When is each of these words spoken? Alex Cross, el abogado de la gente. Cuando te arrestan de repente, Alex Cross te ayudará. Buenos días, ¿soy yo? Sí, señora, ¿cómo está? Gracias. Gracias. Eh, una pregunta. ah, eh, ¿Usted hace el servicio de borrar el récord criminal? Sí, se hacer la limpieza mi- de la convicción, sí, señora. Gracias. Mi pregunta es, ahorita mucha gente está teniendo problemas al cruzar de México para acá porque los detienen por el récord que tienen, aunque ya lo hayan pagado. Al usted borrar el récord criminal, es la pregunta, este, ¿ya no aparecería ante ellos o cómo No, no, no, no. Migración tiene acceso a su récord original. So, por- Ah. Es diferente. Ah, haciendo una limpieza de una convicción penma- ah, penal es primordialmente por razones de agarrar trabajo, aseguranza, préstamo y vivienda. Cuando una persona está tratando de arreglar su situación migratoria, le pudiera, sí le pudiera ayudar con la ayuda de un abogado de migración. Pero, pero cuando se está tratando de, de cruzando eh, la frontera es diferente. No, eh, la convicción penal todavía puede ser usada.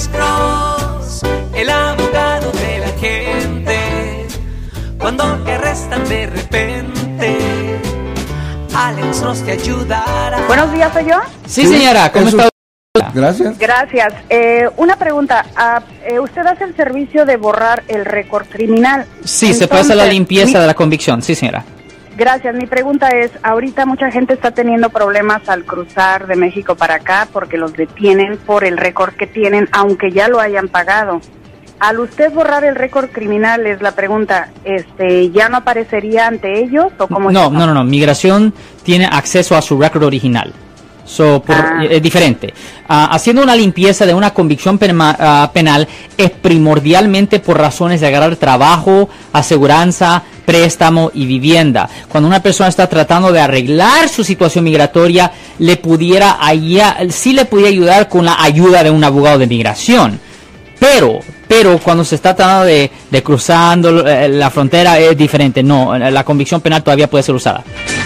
Alex 0.00 0.08
Cross, 0.16 1.22
el 1.54 1.68
abogado 1.68 2.50
de 2.52 2.78
la 2.78 2.88
gente. 2.98 4.26
Cuando 4.98 5.24
te 5.44 5.52
arrestan 5.52 6.08
de 6.08 6.26
repente, 6.26 7.38
Alex 8.74 9.20
Cross 9.20 9.42
te 9.44 9.52
ayudará. 9.52 10.40
Buenos 10.46 10.72
días, 10.72 10.90
¿soy 10.94 11.04
yo? 11.04 11.16
Sí, 11.46 11.66
señora, 11.66 12.10
¿cómo 12.12 12.28
está? 12.28 12.48
Gracias. 13.12 13.58
Gracias. 13.58 14.14
Eh, 14.30 14.70
una 14.78 14.96
pregunta. 14.96 15.44
ah, 15.54 15.82
eh, 16.06 16.18
¿Usted 16.18 16.46
hace 16.46 16.64
el 16.64 16.74
servicio 16.76 17.26
de 17.26 17.36
borrar 17.36 17.82
el 17.86 18.06
récord 18.06 18.46
criminal? 18.46 19.04
Sí, 19.22 19.52
se 19.52 19.64
hacer 19.64 19.96
la 19.96 20.06
limpieza 20.06 20.54
mi- 20.54 20.60
de 20.62 20.66
la 20.66 20.74
convicción, 20.74 21.20
sí, 21.20 21.34
señora. 21.34 21.62
Gracias. 22.20 22.54
Mi 22.54 22.66
pregunta 22.66 23.08
es, 23.08 23.30
ahorita 23.42 23.86
mucha 23.86 24.10
gente 24.10 24.34
está 24.34 24.50
teniendo 24.50 24.90
problemas 24.90 25.48
al 25.48 25.64
cruzar 25.64 26.26
de 26.26 26.36
México 26.36 26.74
para 26.74 26.96
acá 26.96 27.26
porque 27.32 27.56
los 27.56 27.72
detienen 27.72 28.36
por 28.36 28.62
el 28.62 28.76
récord 28.76 29.14
que 29.14 29.26
tienen, 29.26 29.70
aunque 29.72 30.12
ya 30.12 30.28
lo 30.28 30.38
hayan 30.38 30.68
pagado. 30.68 31.22
Al 31.78 31.98
usted 31.98 32.30
borrar 32.30 32.62
el 32.64 32.74
récord 32.74 33.08
criminal, 33.08 33.66
es 33.66 33.80
la 33.80 33.92
pregunta, 33.92 34.50
este, 34.64 35.30
¿ya 35.30 35.48
no 35.48 35.56
aparecería 35.56 36.26
ante 36.26 36.62
ellos 36.62 36.92
o 36.98 37.08
cómo 37.08 37.32
No, 37.32 37.50
no, 37.50 37.66
no, 37.66 37.72
no. 37.72 37.84
Migración 37.84 38.52
tiene 38.82 39.06
acceso 39.06 39.56
a 39.56 39.62
su 39.62 39.80
récord 39.80 40.02
original. 40.02 40.52
So, 41.10 41.42
por- 41.42 41.56
Ah. 41.56 41.84
Es 41.90 42.00
diferente. 42.00 42.54
Ah, 42.88 43.08
haciendo 43.12 43.42
una 43.42 43.56
limpieza 43.56 44.06
de 44.06 44.14
una 44.14 44.32
convicción 44.32 44.78
penma- 44.78 45.16
ah, 45.18 45.50
penal 45.52 45.88
es 46.16 46.30
primordialmente 46.30 47.40
por 47.40 47.58
razones 47.58 48.00
de 48.00 48.06
agarrar 48.06 48.36
trabajo, 48.36 49.08
aseguranza, 49.32 50.22
préstamo 50.44 51.10
y 51.14 51.26
vivienda. 51.26 51.88
Cuando 52.08 52.28
una 52.28 52.40
persona 52.42 52.68
está 52.68 52.86
tratando 52.88 53.32
de 53.32 53.40
arreglar 53.40 54.08
su 54.08 54.22
situación 54.22 54.64
migratoria, 54.64 55.32
le 55.58 55.76
pudiera, 55.78 56.38
sí 57.10 57.32
le 57.32 57.44
pudiera 57.44 57.70
ayudar 57.70 58.08
con 58.08 58.24
la 58.24 58.36
ayuda 58.40 58.82
de 58.84 58.90
un 58.90 59.02
abogado 59.02 59.38
de 59.38 59.46
migración. 59.48 60.20
Pero, 60.78 61.18
pero 61.48 61.78
cuando 61.78 62.04
se 62.04 62.14
está 62.14 62.34
tratando 62.34 62.64
de, 62.66 62.90
de 63.10 63.22
cruzando 63.22 64.06
eh, 64.06 64.28
la 64.28 64.48
frontera 64.50 64.98
es 64.98 65.16
diferente. 65.16 65.62
No, 65.62 65.94
eh, 65.94 66.10
la 66.10 66.24
convicción 66.24 66.60
penal 66.60 66.82
todavía 66.82 67.08
puede 67.10 67.22
ser 67.24 67.34
usada. 67.34 67.62